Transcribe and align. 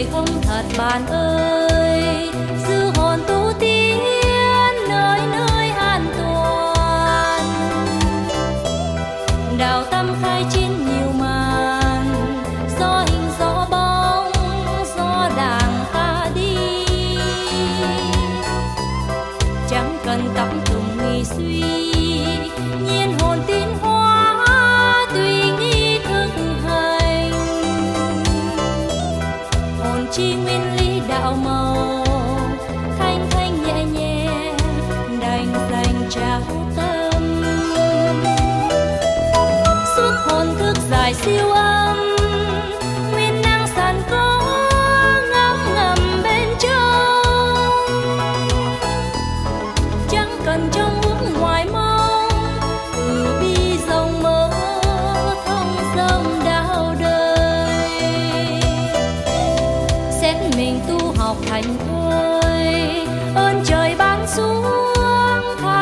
Người 0.00 0.08
không 0.12 0.42
thật 0.42 0.62
bạn 0.78 1.06
ơi. 1.06 2.30
Dư 2.68 2.90
hồn 2.96 3.20
tu 3.28 3.52
tiên 3.58 3.98
nơi 4.88 5.20
nơi 5.32 5.68
an 5.70 6.06
toàn. 6.18 7.42
Đào 9.58 9.84
tâm 9.90 10.14
khai 10.22 10.44
trên 10.52 10.68
nhiều 10.68 11.12
màn. 11.18 12.04
Gió 12.80 13.04
hình 13.06 13.30
gió 13.38 13.66
bóng 13.70 14.32
gió 14.96 15.30
đàng 15.36 15.84
ta 15.92 16.26
đi. 16.34 16.56
Chẳng 19.70 19.98
cần 20.04 20.28
tắm 20.34 20.60
tùng 20.66 20.98
nghi 20.98 21.24
suy. 21.24 21.62
Nhiên 22.86 23.18
hồn 23.18 23.38
tin 23.46 23.68
hóa 23.80 23.89
chi 30.12 30.34
nguyên 30.34 30.76
lý 30.76 31.00
đạo 31.08 31.36
màu. 31.44 32.04
Thanh 32.98 33.26
thanh 33.30 33.62
nhẹ 33.64 33.84
nhẹ, 33.84 34.52
đành 35.20 35.54
dành 35.70 36.08
trao 36.10 36.40
tâm. 36.76 37.42
Suốt 39.96 40.12
hồn 40.26 40.46
thức 40.58 40.76
dài 40.90 41.14
siêu 41.14 41.50
âm 41.50 41.69
mình 60.60 60.80
tu 60.88 61.12
học 61.16 61.36
thành 61.46 61.64
thơi, 61.78 63.06
ơn 63.34 63.62
trời 63.64 63.94
ban 63.98 64.26
xuống 64.26 64.64
tha 65.60 65.79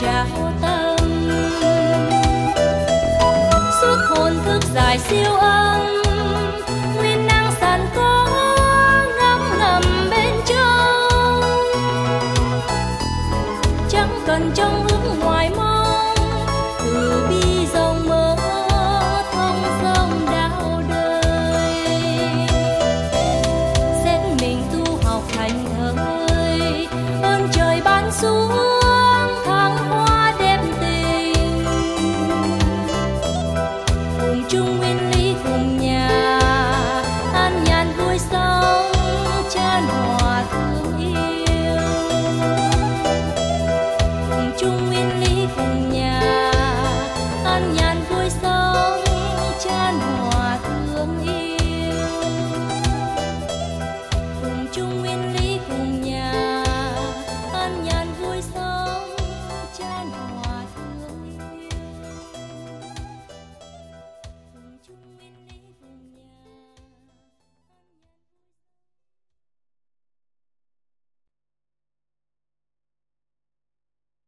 trao 0.00 0.26
tâm. 0.62 0.96
Suốt 3.80 3.96
hồn 4.08 4.32
thức 4.44 4.60
dài 4.74 4.98
siêu 4.98 5.32
âm, 5.34 6.02
nguyên 6.96 7.26
năng 7.26 7.52
sàn 7.60 7.86
có 7.96 8.28
ngắm 9.18 9.58
ngầm 9.58 9.82
bên 10.10 10.34
trong. 10.46 11.42
Chẳng 13.88 14.20
cần 14.26 14.50
trong 14.54 14.85